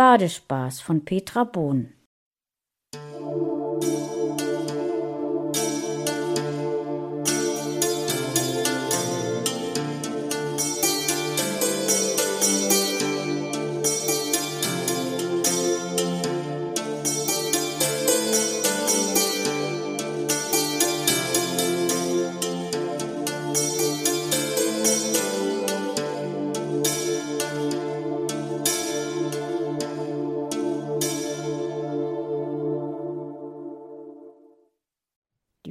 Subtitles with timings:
[0.00, 1.92] Badespaß von Petra Bohn.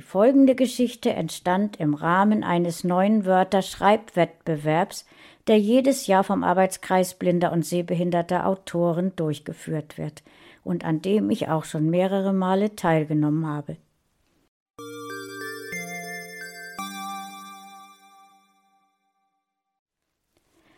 [0.10, 5.06] Folgende Geschichte entstand im Rahmen eines neuen Wörterschreibwettbewerbs,
[5.46, 10.24] der jedes Jahr vom Arbeitskreis blinder und sehbehinderter Autoren durchgeführt wird
[10.64, 13.78] und an dem ich auch schon mehrere Male teilgenommen habe.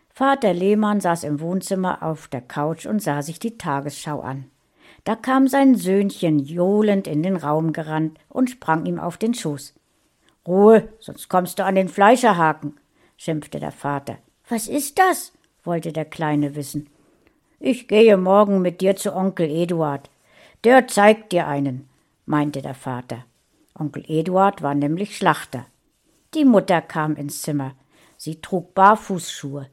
[0.09, 4.51] Vater Lehmann saß im Wohnzimmer auf der Couch und sah sich die Tagesschau an.
[5.03, 9.73] Da kam sein Söhnchen johlend in den Raum gerannt und sprang ihm auf den Schoß.
[10.47, 12.77] Ruhe, sonst kommst du an den Fleischerhaken,
[13.17, 14.17] schimpfte der Vater.
[14.49, 15.33] Was ist das?
[15.63, 16.89] wollte der Kleine wissen.
[17.59, 20.09] Ich gehe morgen mit dir zu Onkel Eduard.
[20.63, 21.87] Der zeigt dir einen,
[22.25, 23.25] meinte der Vater.
[23.77, 25.65] Onkel Eduard war nämlich Schlachter.
[26.33, 27.73] Die Mutter kam ins Zimmer.
[28.17, 29.67] Sie trug Barfußschuhe.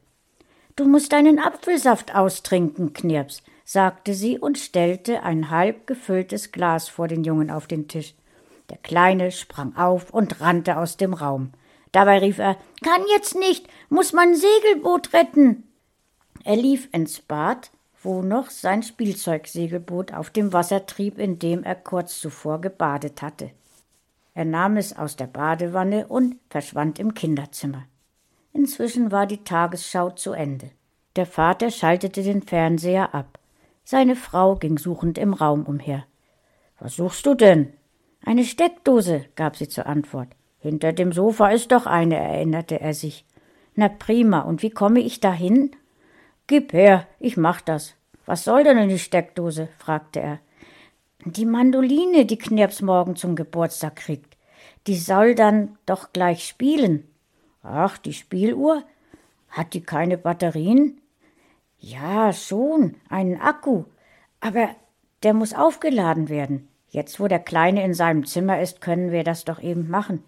[0.76, 7.06] Du musst deinen Apfelsaft austrinken, Knirps, sagte sie und stellte ein halb gefülltes Glas vor
[7.06, 8.14] den Jungen auf den Tisch.
[8.70, 11.52] Der Kleine sprang auf und rannte aus dem Raum.
[11.92, 15.64] Dabei rief er Kann jetzt nicht, muss mein Segelboot retten.
[16.44, 17.70] Er lief ins Bad,
[18.02, 23.50] wo noch sein Spielzeugsegelboot auf dem Wasser trieb, in dem er kurz zuvor gebadet hatte.
[24.32, 27.84] Er nahm es aus der Badewanne und verschwand im Kinderzimmer.
[28.54, 30.70] Inzwischen war die Tagesschau zu Ende.
[31.16, 33.37] Der Vater schaltete den Fernseher ab.
[33.90, 36.04] Seine Frau ging suchend im Raum umher.
[36.78, 37.72] Was suchst du denn?
[38.22, 40.28] Eine Steckdose, gab sie zur Antwort.
[40.58, 43.24] Hinter dem Sofa ist doch eine, erinnerte er sich.
[43.76, 45.70] Na prima, und wie komme ich dahin?
[46.46, 47.94] Gib her, ich mach das.
[48.26, 49.70] Was soll denn in die Steckdose?
[49.78, 50.38] fragte er.
[51.24, 54.36] Die Mandoline, die Knirps morgen zum Geburtstag kriegt.
[54.86, 57.04] Die soll dann doch gleich spielen.
[57.62, 58.82] Ach, die Spieluhr?
[59.48, 61.00] Hat die keine Batterien?
[61.78, 63.84] Ja, schon, einen Akku.
[64.40, 64.68] Aber
[65.22, 66.68] der muss aufgeladen werden.
[66.90, 70.24] Jetzt, wo der Kleine in seinem Zimmer ist, können wir das doch eben machen.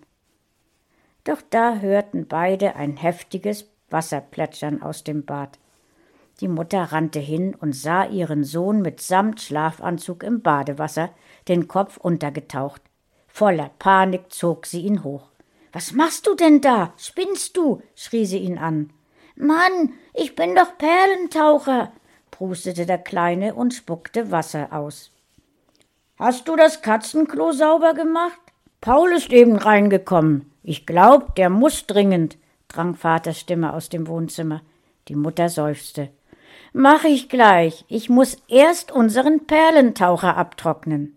[1.24, 5.58] Doch da hörten beide ein heftiges Wasserplätschern aus dem Bad.
[6.40, 11.10] Die Mutter rannte hin und sah ihren Sohn mit Samtschlafanzug im Badewasser,
[11.48, 12.82] den Kopf untergetaucht.
[13.26, 15.28] Voller Panik zog sie ihn hoch.
[15.72, 16.94] Was machst du denn da?
[16.96, 17.82] Spinnst du?
[17.94, 18.92] schrie sie ihn an.
[19.40, 21.92] Mann, ich bin doch Perlentaucher,
[22.30, 25.10] prustete der Kleine und spuckte Wasser aus.
[26.18, 28.40] Hast du das Katzenklo sauber gemacht?
[28.82, 30.52] Paul ist eben reingekommen.
[30.62, 32.36] Ich glaub, der muss dringend,
[32.68, 34.60] drang Vaters Stimme aus dem Wohnzimmer.
[35.08, 36.10] Die Mutter seufzte.
[36.74, 37.84] Mach ich gleich.
[37.88, 41.16] Ich muss erst unseren Perlentaucher abtrocknen.